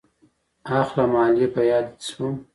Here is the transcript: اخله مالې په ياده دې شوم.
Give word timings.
اخله 0.79 1.05
مالې 1.13 1.47
په 1.53 1.61
ياده 1.69 1.91
دې 1.97 2.01
شوم. 2.07 2.33